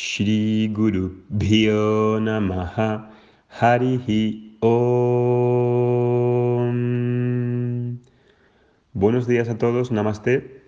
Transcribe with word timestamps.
Shri 0.00 0.72
Guru 0.72 1.12
Bhyo 1.28 2.18
Namaha 2.20 3.10
Harihi 3.60 4.56
Om. 4.62 4.80
Buenos 8.94 9.26
días 9.26 9.50
a 9.50 9.58
todos, 9.58 9.92
Namaste. 9.92 10.62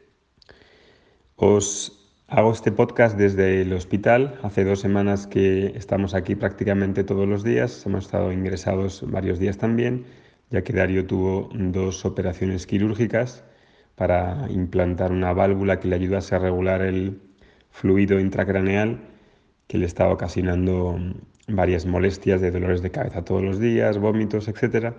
Os 1.36 2.12
hago 2.28 2.52
este 2.52 2.72
podcast 2.72 3.16
desde 3.16 3.62
el 3.62 3.72
hospital. 3.72 4.38
Hace 4.42 4.64
dos 4.64 4.80
semanas 4.80 5.26
que 5.26 5.72
estamos 5.76 6.12
aquí 6.12 6.34
prácticamente 6.34 7.02
todos 7.02 7.26
los 7.26 7.42
días. 7.42 7.86
Hemos 7.86 8.04
estado 8.04 8.32
ingresados 8.32 9.02
varios 9.10 9.38
días 9.38 9.56
también, 9.56 10.04
ya 10.50 10.62
que 10.62 10.74
Dario 10.74 11.06
tuvo 11.06 11.48
dos 11.54 12.04
operaciones 12.04 12.66
quirúrgicas 12.66 13.44
para 13.94 14.46
implantar 14.50 15.10
una 15.10 15.32
válvula 15.32 15.80
que 15.80 15.88
le 15.88 15.96
ayudase 15.96 16.34
a 16.34 16.38
regular 16.38 16.82
el 16.82 17.18
fluido 17.70 18.20
intracraneal 18.20 19.08
que 19.72 19.78
le 19.78 19.86
estaba 19.86 20.12
ocasionando 20.12 20.98
varias 21.48 21.86
molestias 21.86 22.42
de 22.42 22.50
dolores 22.50 22.82
de 22.82 22.90
cabeza 22.90 23.24
todos 23.24 23.42
los 23.42 23.58
días, 23.58 23.96
vómitos, 23.96 24.46
etc. 24.46 24.92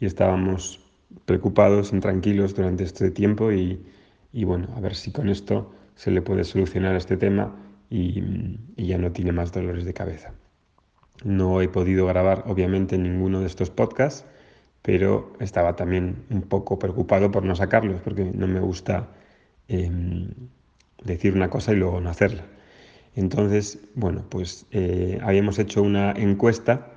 Y 0.00 0.06
estábamos 0.06 0.80
preocupados, 1.26 1.92
intranquilos 1.92 2.52
durante 2.52 2.82
este 2.82 3.12
tiempo 3.12 3.52
y, 3.52 3.86
bueno, 4.32 4.66
a 4.74 4.80
ver 4.80 4.96
si 4.96 5.12
con 5.12 5.28
esto 5.28 5.72
se 5.94 6.10
le 6.10 6.22
puede 6.22 6.42
solucionar 6.42 6.96
este 6.96 7.16
tema 7.16 7.54
y, 7.88 8.58
y, 8.76 8.88
ya 8.88 8.98
no 8.98 9.12
tiene 9.12 9.30
más 9.30 9.52
dolores 9.52 9.84
de 9.84 9.94
cabeza. 9.94 10.32
No 11.22 11.62
he 11.62 11.68
podido 11.68 12.04
grabar 12.06 12.42
obviamente 12.48 12.98
ninguno 12.98 13.38
de 13.38 13.46
estos 13.46 13.70
podcasts, 13.70 14.26
pero 14.82 15.34
estaba 15.38 15.76
también 15.76 16.24
un 16.30 16.42
poco 16.42 16.80
preocupado 16.80 17.30
por 17.30 17.44
no 17.44 17.54
sacarlos 17.54 18.00
porque 18.00 18.24
no 18.24 18.48
me 18.48 18.58
gusta 18.58 19.06
eh, 19.68 19.88
decir 21.04 21.32
una 21.32 21.48
cosa 21.48 21.70
y 21.70 21.76
luego 21.76 22.00
no 22.00 22.10
hacerla. 22.10 22.55
Entonces, 23.16 23.80
bueno, 23.94 24.24
pues 24.28 24.66
eh, 24.70 25.18
habíamos 25.22 25.58
hecho 25.58 25.82
una 25.82 26.12
encuesta 26.12 26.92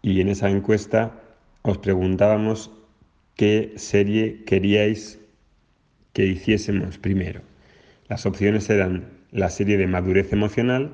y 0.00 0.20
en 0.20 0.28
esa 0.28 0.48
encuesta 0.48 1.20
os 1.62 1.78
preguntábamos 1.78 2.70
qué 3.34 3.74
serie 3.76 4.44
queríais 4.44 5.18
que 6.12 6.24
hiciésemos 6.24 6.98
primero. 6.98 7.42
Las 8.08 8.26
opciones 8.26 8.70
eran 8.70 9.08
la 9.32 9.50
serie 9.50 9.76
de 9.76 9.88
madurez 9.88 10.32
emocional, 10.32 10.92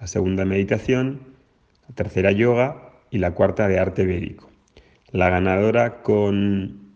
la 0.00 0.06
segunda 0.06 0.44
meditación, 0.44 1.20
la 1.88 1.94
tercera 1.96 2.30
yoga 2.30 2.92
y 3.10 3.18
la 3.18 3.32
cuarta 3.32 3.66
de 3.66 3.80
arte 3.80 4.06
védico. 4.06 4.48
La 5.10 5.28
ganadora 5.28 6.02
con, 6.02 6.92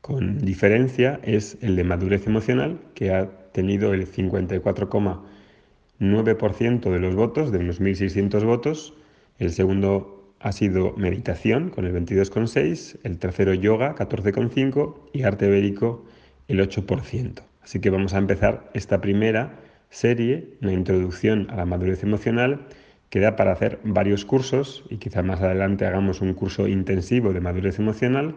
con 0.00 0.38
diferencia 0.38 1.18
es 1.24 1.58
el 1.60 1.74
de 1.74 1.82
madurez 1.82 2.28
emocional, 2.28 2.80
que 2.94 3.12
ha 3.12 3.43
tenido 3.54 3.94
el 3.94 4.06
54,9% 4.06 6.90
de 6.90 6.98
los 6.98 7.14
votos, 7.14 7.52
de 7.52 7.58
unos 7.58 7.80
1.600 7.80 8.44
votos. 8.44 8.94
El 9.38 9.52
segundo 9.52 10.34
ha 10.40 10.50
sido 10.50 10.92
meditación, 10.96 11.70
con 11.70 11.84
el 11.86 11.94
22,6%. 11.94 12.98
El 13.04 13.18
tercero, 13.18 13.54
yoga, 13.54 13.94
14,5%. 13.94 14.96
Y 15.12 15.22
arte 15.22 15.48
bérico, 15.48 16.04
el 16.48 16.58
8%. 16.60 17.42
Así 17.62 17.78
que 17.78 17.90
vamos 17.90 18.12
a 18.12 18.18
empezar 18.18 18.68
esta 18.74 19.00
primera 19.00 19.60
serie, 19.88 20.56
una 20.60 20.72
introducción 20.72 21.46
a 21.50 21.56
la 21.56 21.64
madurez 21.64 22.02
emocional, 22.02 22.66
que 23.08 23.20
da 23.20 23.36
para 23.36 23.52
hacer 23.52 23.78
varios 23.84 24.24
cursos 24.24 24.82
y 24.90 24.96
quizá 24.96 25.22
más 25.22 25.40
adelante 25.40 25.86
hagamos 25.86 26.20
un 26.20 26.34
curso 26.34 26.66
intensivo 26.66 27.32
de 27.32 27.40
madurez 27.40 27.78
emocional 27.78 28.34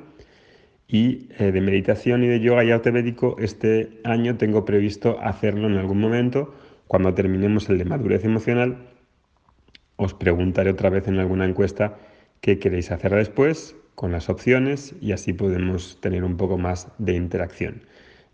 y 0.88 1.30
eh, 1.38 1.52
de 1.52 1.62
meditación 1.62 2.24
y 2.24 2.28
de 2.28 2.40
yoga 2.40 2.64
y 2.64 2.72
arte 2.72 2.92
védico 2.92 3.36
este 3.40 4.00
año 4.04 4.38
tengo 4.38 4.66
previsto 4.66 5.20
hacerlo 5.22 5.68
en 5.68 5.78
algún 5.78 6.00
momento. 6.00 6.54
Cuando 6.88 7.14
terminemos 7.14 7.70
el 7.70 7.78
de 7.78 7.86
madurez 7.86 8.24
emocional, 8.24 8.78
os 9.98 10.14
preguntaré 10.14 10.72
otra 10.72 10.90
vez 10.90 11.08
en 11.08 11.20
alguna 11.20 11.46
encuesta 11.46 11.98
qué 12.40 12.60
queréis 12.60 12.92
hacer 12.92 13.14
después 13.14 13.76
con 13.96 14.12
las 14.12 14.30
opciones 14.30 14.96
y 15.02 15.12
así 15.12 15.34
podemos 15.34 16.00
tener 16.00 16.24
un 16.24 16.38
poco 16.38 16.58
más 16.58 16.88
de 17.00 17.16
interacción. 17.16 17.82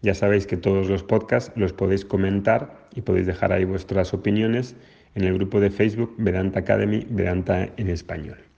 Ya 0.02 0.13
sabéis 0.13 0.46
que 0.46 0.58
todos 0.58 0.90
los 0.90 1.02
podcasts 1.03 1.53
los 1.56 1.72
podéis 1.72 2.03
comentar 2.03 2.90
y 2.94 3.02
podéis 3.02 3.25
dejar 3.25 3.53
ahí 3.53 3.63
vuestras 3.63 4.13
opiniones 4.13 4.75
en 5.16 5.24
el 5.24 5.36
grupo 5.36 5.62
de 5.62 5.69
Facebook 5.69 6.13
Vedanta 6.18 6.59
Academy 6.59 7.08
Vedanta 7.09 7.69
en 7.78 7.88
español. 7.88 8.53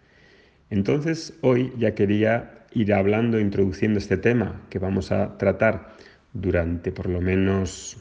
Entonces, 0.70 1.38
hoy 1.42 1.72
ya 1.78 1.96
quería 1.96 2.66
ir 2.74 2.94
hablando, 2.94 3.40
introduciendo 3.40 4.00
este 4.00 4.18
tema 4.18 4.62
que 4.70 4.80
vamos 4.80 5.12
a 5.12 5.38
tratar 5.38 5.96
durante 6.34 6.92
por 6.92 7.08
lo 7.08 7.22
menos 7.22 7.98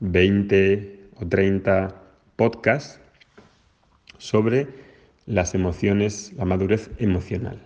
20 0.00 1.00
o 1.16 1.26
30 1.26 1.94
podcasts 2.36 3.00
sobre 4.18 4.68
las 5.26 5.54
emociones, 5.54 6.32
la 6.36 6.44
madurez 6.44 6.90
emocional. 6.98 7.60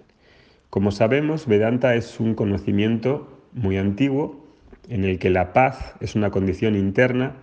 Como 0.71 0.91
sabemos, 0.91 1.47
Vedanta 1.47 1.95
es 1.95 2.21
un 2.21 2.35
conocimiento 2.35 3.43
muy 3.53 3.77
antiguo 3.77 4.47
en 4.89 5.05
el 5.05 5.19
que 5.19 5.31
la 5.31 5.53
paz 5.53 5.95
es 6.01 6.15
una 6.15 6.31
condición 6.31 6.75
interna 6.75 7.37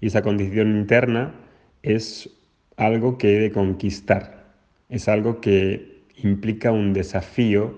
y 0.00 0.08
esa 0.08 0.22
condición 0.22 0.76
interna 0.76 1.34
es 1.82 2.30
algo 2.76 3.18
que 3.18 3.36
he 3.36 3.40
de 3.40 3.52
conquistar, 3.52 4.54
es 4.88 5.08
algo 5.08 5.40
que 5.40 5.95
implica 6.16 6.72
un 6.72 6.92
desafío 6.92 7.74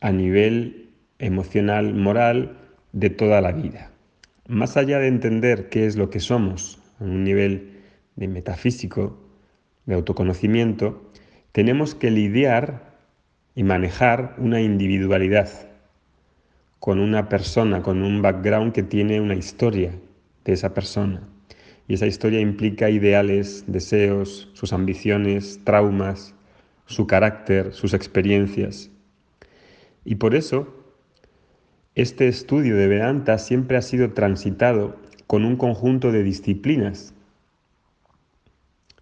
a 0.00 0.12
nivel 0.12 0.90
emocional, 1.18 1.94
moral, 1.94 2.58
de 2.92 3.10
toda 3.10 3.40
la 3.40 3.52
vida. 3.52 3.90
Más 4.48 4.76
allá 4.76 4.98
de 4.98 5.08
entender 5.08 5.68
qué 5.68 5.86
es 5.86 5.96
lo 5.96 6.10
que 6.10 6.20
somos 6.20 6.78
a 7.00 7.04
un 7.04 7.24
nivel 7.24 7.72
de 8.16 8.28
metafísico, 8.28 9.18
de 9.86 9.94
autoconocimiento, 9.94 11.10
tenemos 11.52 11.94
que 11.94 12.10
lidiar 12.10 12.96
y 13.54 13.64
manejar 13.64 14.34
una 14.38 14.60
individualidad 14.60 15.48
con 16.78 17.00
una 17.00 17.28
persona, 17.28 17.82
con 17.82 18.02
un 18.02 18.22
background 18.22 18.72
que 18.72 18.82
tiene 18.82 19.20
una 19.20 19.34
historia 19.34 19.92
de 20.44 20.52
esa 20.52 20.74
persona. 20.74 21.22
Y 21.88 21.94
esa 21.94 22.06
historia 22.06 22.40
implica 22.40 22.90
ideales, 22.90 23.64
deseos, 23.66 24.50
sus 24.52 24.72
ambiciones, 24.72 25.60
traumas, 25.64 26.35
su 26.86 27.06
carácter, 27.06 27.72
sus 27.72 27.94
experiencias. 27.94 28.90
Y 30.04 30.16
por 30.16 30.34
eso, 30.34 30.72
este 31.96 32.28
estudio 32.28 32.76
de 32.76 32.86
Vedanta 32.86 33.38
siempre 33.38 33.76
ha 33.76 33.82
sido 33.82 34.12
transitado 34.12 34.96
con 35.26 35.44
un 35.44 35.56
conjunto 35.56 36.12
de 36.12 36.22
disciplinas, 36.22 37.12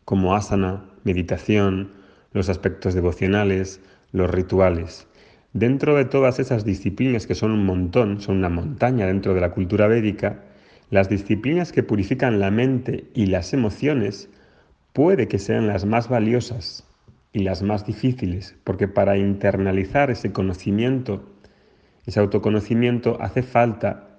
como 0.07 0.35
asana, 0.35 0.87
meditación, 1.05 1.93
los 2.33 2.49
aspectos 2.49 2.95
devocionales, 2.95 3.81
los 4.13 4.31
rituales. 4.31 5.07
Dentro 5.53 5.95
de 5.95 6.07
todas 6.07 6.41
esas 6.41 6.65
disciplinas, 6.65 7.27
que 7.27 7.35
son 7.35 7.53
un 7.53 7.67
montón, 7.67 8.21
son 8.21 8.39
una 8.39 8.49
montaña 8.49 9.07
dentro 9.07 9.35
de 9.35 9.41
la 9.41 9.53
cultura 9.53 9.87
védica, 9.87 10.43
las 10.91 11.09
disciplinas 11.09 11.71
que 11.71 11.83
purifican 11.83 12.41
la 12.41 12.51
mente 12.51 13.11
y 13.15 13.27
las 13.27 13.53
emociones 13.53 14.31
puede 14.93 15.29
que 15.29 15.39
sean 15.39 15.67
las 15.67 15.85
más 15.85 16.09
valiosas 16.09 16.87
y 17.35 17.41
las 17.41 17.63
más 17.63 17.85
difíciles, 17.85 18.57
porque 18.63 18.87
para 18.87 19.19
internalizar 19.19 20.11
ese 20.11 20.33
conocimiento, 20.33 21.29
ese 22.07 22.21
autoconocimiento, 22.21 23.19
hace 23.21 23.43
falta 23.43 24.19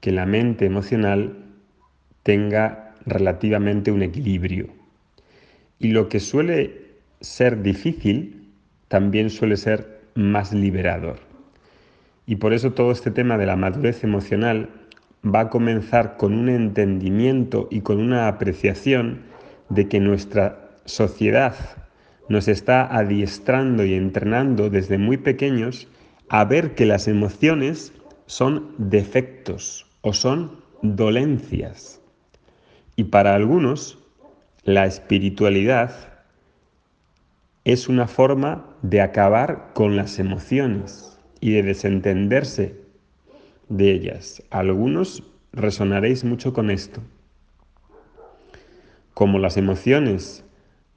que 0.00 0.12
la 0.12 0.26
mente 0.26 0.66
emocional 0.66 1.38
tenga 2.22 2.94
relativamente 3.06 3.90
un 3.90 4.02
equilibrio. 4.02 4.68
Y 5.78 5.88
lo 5.88 6.10
que 6.10 6.20
suele 6.20 6.92
ser 7.22 7.62
difícil 7.62 8.50
también 8.88 9.30
suele 9.30 9.56
ser 9.56 10.02
más 10.14 10.52
liberador. 10.52 11.20
Y 12.26 12.36
por 12.36 12.52
eso 12.52 12.74
todo 12.74 12.92
este 12.92 13.10
tema 13.10 13.38
de 13.38 13.46
la 13.46 13.56
madurez 13.56 14.04
emocional 14.04 14.68
va 15.24 15.40
a 15.40 15.48
comenzar 15.48 16.18
con 16.18 16.34
un 16.34 16.50
entendimiento 16.50 17.66
y 17.70 17.80
con 17.80 17.98
una 17.98 18.28
apreciación 18.28 19.22
de 19.70 19.88
que 19.88 20.00
nuestra 20.00 20.68
sociedad 20.84 21.54
nos 22.32 22.48
está 22.48 22.86
adiestrando 22.86 23.84
y 23.84 23.92
entrenando 23.92 24.70
desde 24.70 24.96
muy 24.96 25.18
pequeños 25.18 25.86
a 26.30 26.46
ver 26.46 26.74
que 26.74 26.86
las 26.86 27.06
emociones 27.06 27.92
son 28.24 28.74
defectos 28.78 29.86
o 30.00 30.14
son 30.14 30.62
dolencias. 30.80 32.00
Y 32.96 33.04
para 33.04 33.34
algunos, 33.34 33.98
la 34.64 34.86
espiritualidad 34.86 36.24
es 37.64 37.90
una 37.90 38.08
forma 38.08 38.64
de 38.80 39.02
acabar 39.02 39.72
con 39.74 39.94
las 39.94 40.18
emociones 40.18 41.18
y 41.40 41.52
de 41.52 41.62
desentenderse 41.62 42.80
de 43.68 43.92
ellas. 43.92 44.42
Algunos 44.48 45.22
resonaréis 45.52 46.24
mucho 46.24 46.54
con 46.54 46.70
esto. 46.70 47.02
Como 49.12 49.38
las 49.38 49.58
emociones 49.58 50.46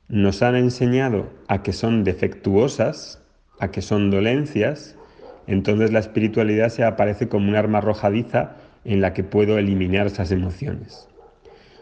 nos 0.08 0.42
han 0.42 0.56
enseñado 0.56 1.30
a 1.48 1.64
que 1.64 1.74
son 1.74 2.04
defectuosas, 2.04 3.22
a 3.60 3.72
que 3.72 3.82
son 3.82 4.12
dolencias, 4.12 4.96
entonces 5.48 5.92
la 5.92 6.00
espiritualidad 6.00 6.70
se 6.70 6.84
aparece 6.84 7.28
como 7.28 7.50
un 7.50 7.56
arma 7.56 7.80
arrojadiza 7.80 8.58
en 8.84 9.02
la 9.02 9.14
que 9.14 9.24
puedo 9.24 9.58
eliminar 9.58 10.08
esas 10.08 10.32
emociones. 10.32 11.08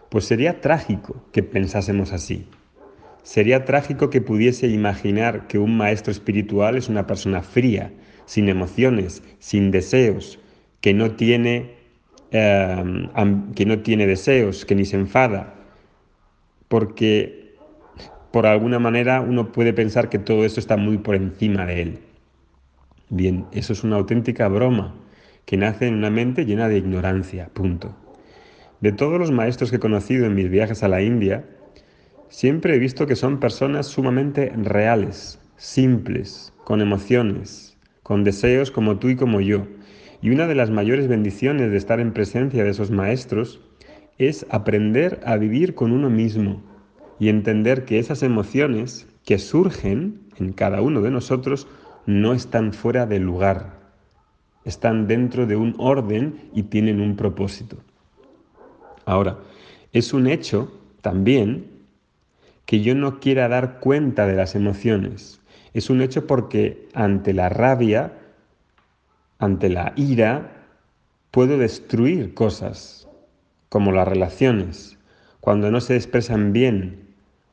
Pues 0.10 0.26
sería 0.26 0.62
trágico 0.62 1.26
que 1.32 1.44
pensásemos 1.44 2.14
así. 2.14 2.48
Sería 3.24 3.66
trágico 3.66 4.10
que 4.10 4.22
pudiese 4.22 4.68
imaginar 4.68 5.48
que 5.48 5.58
un 5.58 5.78
maestro 5.78 6.12
espiritual 6.12 6.76
es 6.76 6.90
una 6.90 7.08
persona 7.08 7.42
fría, 7.42 7.92
sin 8.26 8.50
emociones, 8.50 9.24
sin 9.40 9.72
deseos, 9.72 10.40
que 10.82 10.94
no 10.94 11.12
tiene, 11.12 11.76
eh, 12.32 12.84
que 13.56 13.66
no 13.66 13.80
tiene 13.80 14.08
deseos, 14.08 14.66
que 14.66 14.76
ni 14.76 14.86
se 14.86 14.98
enfada, 14.98 15.56
porque 16.68 17.43
por 18.34 18.48
alguna 18.48 18.80
manera 18.80 19.22
uno 19.22 19.52
puede 19.52 19.74
pensar 19.74 20.10
que 20.10 20.18
todo 20.18 20.44
esto 20.44 20.60
está 20.60 20.76
muy 20.76 20.98
por 20.98 21.14
encima 21.14 21.68
de 21.68 21.84
él. 21.84 22.00
Bien, 23.10 23.46
eso 23.52 23.74
es 23.74 23.84
una 23.84 23.98
auténtica 23.98 24.48
broma 24.48 24.96
que 25.46 25.56
nace 25.56 25.86
en 25.86 25.94
una 25.94 26.10
mente 26.10 26.44
llena 26.44 26.68
de 26.68 26.80
ignorancia, 26.80 27.52
punto. 27.54 27.96
De 28.82 28.92
todos 28.92 29.20
los 29.20 29.30
maestros 29.30 29.70
que 29.70 29.76
he 29.76 29.80
conocido 29.80 30.26
en 30.26 30.34
mis 30.34 30.50
viajes 30.50 30.82
a 30.82 30.88
la 30.88 31.04
India, 31.04 31.46
siempre 32.30 32.74
he 32.74 32.80
visto 32.80 33.06
que 33.06 33.16
son 33.16 33.40
personas 33.40 33.86
sumamente 33.86 34.52
reales, 34.58 35.40
simples, 35.58 36.54
con 36.64 36.82
emociones, 36.82 37.78
con 38.02 38.24
deseos 38.24 38.72
como 38.72 38.98
tú 38.98 39.10
y 39.10 39.16
como 39.16 39.42
yo. 39.42 39.68
Y 40.24 40.32
una 40.32 40.48
de 40.48 40.56
las 40.56 40.72
mayores 40.72 41.08
bendiciones 41.08 41.70
de 41.70 41.78
estar 41.78 42.00
en 42.00 42.14
presencia 42.14 42.64
de 42.64 42.72
esos 42.72 42.90
maestros 42.90 43.62
es 44.18 44.48
aprender 44.50 45.20
a 45.24 45.38
vivir 45.38 45.76
con 45.76 45.92
uno 45.92 46.10
mismo 46.10 46.73
y 47.20 47.30
entender 47.30 47.86
que 47.86 48.00
esas 48.00 48.24
emociones 48.24 49.08
que 49.26 49.38
surgen 49.38 50.22
en 50.38 50.54
cada 50.54 50.82
uno 50.82 51.02
de 51.02 51.12
nosotros 51.12 51.68
no 52.06 52.34
están 52.34 52.74
fuera 52.74 53.06
del 53.06 53.24
lugar, 53.24 53.80
están 54.66 55.08
dentro 55.08 55.46
de 55.46 55.56
un 55.56 55.76
orden 55.78 56.50
y 56.54 56.64
tienen 56.64 57.02
un 57.02 57.16
propósito. 57.16 57.78
Ahora, 59.06 59.38
es 59.92 60.14
un 60.14 60.28
hecho 60.28 60.72
también 61.02 61.68
que 62.66 62.82
yo 62.82 62.96
no 62.96 63.20
quiera 63.20 63.48
dar 63.48 63.80
cuenta 63.80 64.26
de 64.26 64.36
las 64.36 64.56
emociones. 64.56 65.42
Es 65.74 65.90
un 65.90 66.02
hecho 66.02 66.28
porque 66.28 66.88
ante 66.94 67.34
la 67.34 67.50
rabia, 67.50 68.14
ante 69.40 69.70
la 69.70 69.94
ira, 69.96 70.68
puedo 71.32 71.58
destruir 71.58 72.34
cosas, 72.34 73.08
como 73.70 73.92
las 73.92 74.08
relaciones. 74.08 74.98
Cuando 75.42 75.72
no 75.72 75.82
se 75.82 75.96
expresan 75.96 76.54
bien 76.54 77.03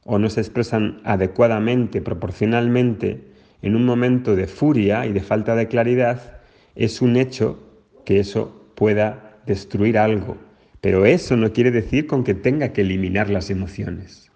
o 0.04 0.18
no 0.18 0.30
se 0.30 0.40
expresan 0.40 1.00
adecuadamente, 1.04 2.00
proporcionalmente, 2.00 3.24
en 3.62 3.76
un 3.76 3.84
momento 3.84 4.36
de 4.36 4.46
furia 4.46 5.06
y 5.06 5.12
de 5.12 5.20
falta 5.20 5.54
de 5.54 5.68
claridad, 5.68 6.40
es 6.74 7.02
un 7.02 7.16
hecho 7.16 7.62
que 8.04 8.20
eso 8.20 8.72
pueda 8.74 9.38
destruir 9.46 9.98
algo. 9.98 10.36
Pero 10.80 11.04
eso 11.04 11.36
no 11.36 11.52
quiere 11.52 11.70
decir 11.70 12.06
con 12.06 12.24
que 12.24 12.34
tenga 12.34 12.72
que 12.72 12.80
eliminar 12.80 13.28
las 13.28 13.50
emociones. 13.50 14.30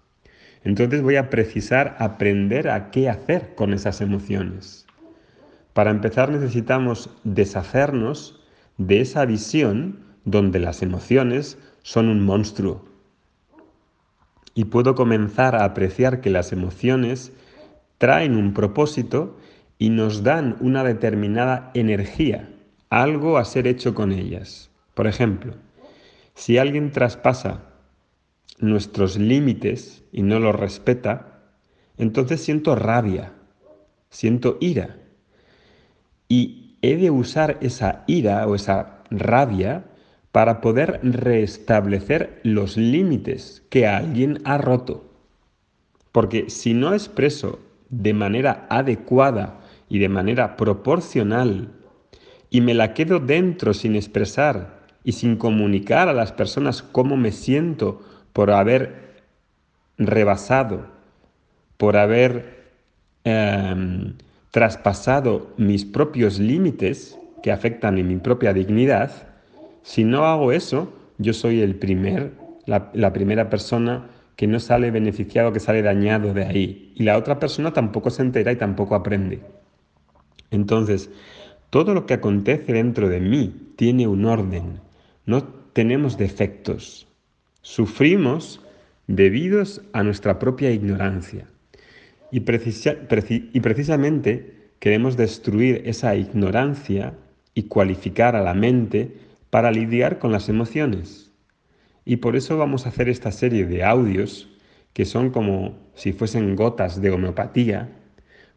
Entonces 0.63 1.01
voy 1.01 1.15
a 1.15 1.29
precisar 1.29 1.95
aprender 1.99 2.69
a 2.69 2.91
qué 2.91 3.09
hacer 3.09 3.55
con 3.55 3.73
esas 3.73 4.01
emociones. 4.01 4.85
Para 5.73 5.91
empezar 5.91 6.29
necesitamos 6.29 7.09
deshacernos 7.23 8.43
de 8.77 9.01
esa 9.01 9.25
visión 9.25 9.99
donde 10.23 10.59
las 10.59 10.81
emociones 10.81 11.57
son 11.83 12.09
un 12.09 12.25
monstruo. 12.25 12.85
Y 14.55 14.65
puedo 14.65 14.95
comenzar 14.95 15.55
a 15.55 15.65
apreciar 15.65 16.21
que 16.21 16.31
las 16.31 16.51
emociones 16.51 17.33
traen 17.99 18.35
un 18.35 18.53
propósito 18.53 19.37
y 19.77 19.89
nos 19.89 20.23
dan 20.23 20.55
una 20.61 20.83
determinada 20.83 21.69
energía, 21.73 22.49
algo 22.89 23.37
a 23.37 23.45
ser 23.45 23.67
hecho 23.67 23.93
con 23.93 24.11
ellas. 24.11 24.71
Por 24.93 25.05
ejemplo, 25.07 25.53
si 26.33 26.57
alguien 26.57 26.91
traspasa 26.91 27.65
nuestros 28.59 29.17
límites 29.17 30.03
y 30.11 30.23
no 30.23 30.39
los 30.39 30.55
respeta, 30.55 31.41
entonces 31.97 32.41
siento 32.41 32.75
rabia, 32.75 33.33
siento 34.09 34.57
ira. 34.61 34.97
Y 36.29 36.77
he 36.81 36.95
de 36.95 37.11
usar 37.11 37.57
esa 37.61 38.03
ira 38.07 38.47
o 38.47 38.55
esa 38.55 39.03
rabia 39.09 39.85
para 40.35 40.59
poder 40.59 40.99
restablecer 41.01 42.41
los 42.43 42.75
límites 42.75 43.63
que 43.69 43.87
alguien 43.87 44.41
ha 44.43 44.57
roto. 44.57 45.09
Porque 46.11 46.49
si 46.49 46.73
no 46.73 46.93
expreso 46.93 47.59
de 47.89 48.13
manera 48.13 48.67
adecuada 48.69 49.61
y 49.87 49.99
de 49.99 50.09
manera 50.09 50.57
proporcional 50.57 51.69
y 52.49 52.59
me 52.59 52.73
la 52.73 52.93
quedo 52.93 53.21
dentro 53.21 53.73
sin 53.73 53.95
expresar 53.95 54.81
y 55.05 55.13
sin 55.13 55.37
comunicar 55.37 56.09
a 56.09 56.13
las 56.13 56.33
personas 56.33 56.83
cómo 56.83 57.15
me 57.15 57.31
siento 57.31 58.01
por 58.33 58.51
haber 58.51 59.23
rebasado, 59.97 60.85
por 61.77 61.95
haber 61.95 62.73
em, 63.23 64.15
traspasado 64.51 65.53
mis 65.55 65.85
propios 65.85 66.39
límites 66.39 67.17
que 67.41 67.53
afectan 67.53 67.97
en 67.97 68.09
mi 68.09 68.17
propia 68.17 68.51
dignidad, 68.51 69.34
si 69.85 70.03
no 70.03 70.25
hago 70.25 70.51
eso, 70.51 70.91
yo 71.19 71.31
soy 71.31 71.61
el 71.61 71.75
primer, 71.75 72.33
la 72.65 73.13
primera 73.13 73.51
persona 73.51 74.09
que 74.35 74.47
no 74.47 74.59
sale 74.59 74.89
beneficiado, 74.89 75.53
que 75.53 75.59
sale 75.59 75.83
dañado 75.83 76.33
de 76.33 76.43
ahí. 76.43 76.91
Y 76.95 77.03
la 77.03 77.17
otra 77.17 77.39
persona 77.39 77.71
tampoco 77.71 78.09
se 78.09 78.23
entera 78.23 78.51
y 78.51 78.55
tampoco 78.55 78.95
aprende. 78.95 79.41
Entonces, 80.49 81.11
todo 81.69 81.93
lo 81.93 82.07
que 82.07 82.15
acontece 82.15 82.73
dentro 82.73 83.09
de 83.09 83.19
mí 83.19 83.53
tiene 83.75 84.07
un 84.07 84.25
orden. 84.25 84.79
No 85.27 85.43
tenemos 85.73 86.17
defectos. 86.17 87.07
Sufrimos 87.61 88.59
debidos 89.05 89.83
a 89.93 90.01
nuestra 90.01 90.39
propia 90.39 90.71
ignorancia. 90.71 91.47
Y, 92.31 92.39
y 92.39 93.59
precisamente 93.59 94.71
queremos 94.79 95.15
destruir 95.15 95.83
esa 95.85 96.15
ignorancia 96.15 97.13
y 97.53 97.63
cualificar 97.63 98.35
a 98.35 98.41
la 98.41 98.55
mente 98.55 99.13
para 99.55 99.71
lidiar 99.71 100.19
con 100.19 100.33
las 100.33 100.49
emociones. 100.49 101.31
Y 102.03 102.17
por 102.17 102.35
eso 102.35 102.57
vamos 102.57 102.85
a 102.85 102.89
hacer 102.89 103.07
esta 103.07 103.31
serie 103.31 103.65
de 103.65 103.85
audios 103.85 104.49
que 104.91 105.05
son 105.05 105.29
como 105.29 105.79
si 105.93 106.11
fuesen 106.11 106.57
gotas 106.57 107.01
de 107.01 107.09
homeopatía 107.09 107.87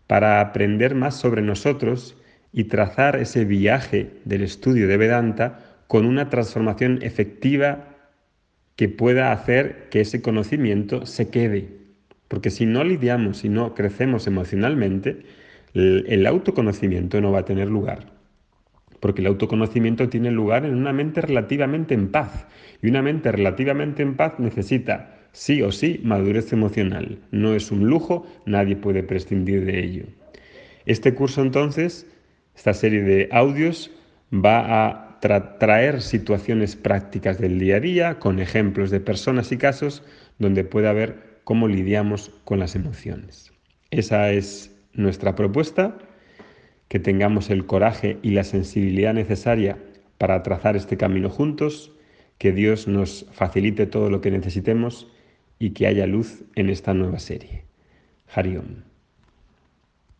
para 0.08 0.40
aprender 0.40 0.96
más 0.96 1.14
sobre 1.14 1.40
nosotros 1.40 2.16
y 2.52 2.64
trazar 2.64 3.14
ese 3.14 3.44
viaje 3.44 4.10
del 4.24 4.42
estudio 4.42 4.88
de 4.88 4.96
Vedanta 4.96 5.76
con 5.86 6.04
una 6.04 6.30
transformación 6.30 6.98
efectiva 7.02 7.94
que 8.74 8.88
pueda 8.88 9.30
hacer 9.30 9.90
que 9.90 10.00
ese 10.00 10.20
conocimiento 10.20 11.06
se 11.06 11.28
quede. 11.30 11.76
Porque 12.26 12.50
si 12.50 12.66
no 12.66 12.82
lidiamos, 12.82 13.38
si 13.38 13.48
no 13.48 13.72
crecemos 13.72 14.26
emocionalmente, 14.26 15.22
el 15.74 16.26
autoconocimiento 16.26 17.20
no 17.20 17.30
va 17.30 17.38
a 17.38 17.44
tener 17.44 17.68
lugar 17.68 18.17
porque 19.00 19.20
el 19.20 19.28
autoconocimiento 19.28 20.08
tiene 20.08 20.30
lugar 20.30 20.64
en 20.64 20.74
una 20.74 20.92
mente 20.92 21.20
relativamente 21.20 21.94
en 21.94 22.08
paz. 22.08 22.46
Y 22.82 22.88
una 22.88 23.02
mente 23.02 23.32
relativamente 23.32 24.02
en 24.02 24.16
paz 24.16 24.34
necesita 24.38 25.18
sí 25.32 25.62
o 25.62 25.72
sí 25.72 26.00
madurez 26.02 26.52
emocional. 26.52 27.18
No 27.30 27.54
es 27.54 27.70
un 27.70 27.86
lujo, 27.86 28.26
nadie 28.46 28.76
puede 28.76 29.02
prescindir 29.02 29.64
de 29.64 29.84
ello. 29.84 30.04
Este 30.86 31.14
curso 31.14 31.42
entonces, 31.42 32.06
esta 32.56 32.74
serie 32.74 33.02
de 33.02 33.28
audios, 33.30 33.90
va 34.32 34.86
a 34.86 35.20
traer 35.20 36.00
situaciones 36.00 36.76
prácticas 36.76 37.38
del 37.38 37.58
día 37.58 37.76
a 37.76 37.80
día 37.80 38.18
con 38.18 38.38
ejemplos 38.38 38.90
de 38.90 39.00
personas 39.00 39.50
y 39.52 39.56
casos 39.56 40.02
donde 40.38 40.64
pueda 40.64 40.92
ver 40.92 41.40
cómo 41.44 41.66
lidiamos 41.66 42.30
con 42.44 42.58
las 42.58 42.74
emociones. 42.76 43.52
Esa 43.90 44.30
es 44.30 44.76
nuestra 44.92 45.34
propuesta 45.34 45.96
que 46.88 46.98
tengamos 46.98 47.50
el 47.50 47.66
coraje 47.66 48.18
y 48.22 48.30
la 48.30 48.44
sensibilidad 48.44 49.14
necesaria 49.14 49.78
para 50.16 50.42
trazar 50.42 50.76
este 50.76 50.96
camino 50.96 51.30
juntos, 51.30 51.92
que 52.38 52.52
Dios 52.52 52.88
nos 52.88 53.26
facilite 53.32 53.86
todo 53.86 54.10
lo 54.10 54.20
que 54.20 54.30
necesitemos 54.30 55.08
y 55.58 55.70
que 55.70 55.86
haya 55.86 56.06
luz 56.06 56.44
en 56.54 56.70
esta 56.70 56.94
nueva 56.94 57.18
serie. 57.18 57.64
Hariom. 58.34 58.87